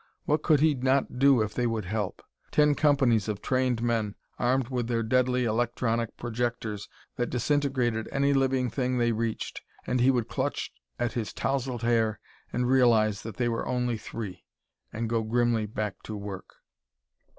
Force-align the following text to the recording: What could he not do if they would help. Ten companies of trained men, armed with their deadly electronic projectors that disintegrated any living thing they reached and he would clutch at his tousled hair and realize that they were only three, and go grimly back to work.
What 0.25 0.41
could 0.41 0.61
he 0.61 0.73
not 0.73 1.19
do 1.19 1.43
if 1.43 1.53
they 1.53 1.67
would 1.67 1.85
help. 1.85 2.23
Ten 2.49 2.73
companies 2.73 3.27
of 3.27 3.39
trained 3.39 3.83
men, 3.83 4.15
armed 4.39 4.69
with 4.69 4.87
their 4.87 5.03
deadly 5.03 5.43
electronic 5.45 6.17
projectors 6.17 6.89
that 7.17 7.29
disintegrated 7.29 8.09
any 8.11 8.33
living 8.33 8.71
thing 8.71 8.97
they 8.97 9.11
reached 9.11 9.61
and 9.85 9.99
he 10.01 10.09
would 10.09 10.27
clutch 10.27 10.73
at 10.97 11.13
his 11.13 11.31
tousled 11.33 11.83
hair 11.83 12.19
and 12.51 12.67
realize 12.67 13.21
that 13.21 13.37
they 13.37 13.47
were 13.47 13.67
only 13.67 13.95
three, 13.95 14.43
and 14.91 15.07
go 15.07 15.21
grimly 15.21 15.67
back 15.67 16.01
to 16.05 16.17
work. 16.17 16.49